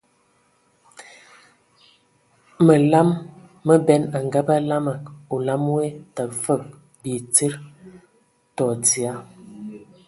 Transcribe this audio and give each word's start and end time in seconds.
Məlam 2.65 3.09
məben 3.67 4.03
a 4.15 4.17
ngabə 4.25 4.55
lamaŋ, 4.69 4.99
olam 5.33 5.63
woe 5.73 5.87
təgə 6.15 6.35
fəg 6.43 6.61
bi 7.01 7.13
tsid 7.33 7.53
tɔ 8.55 8.65
dzia. 8.83 9.13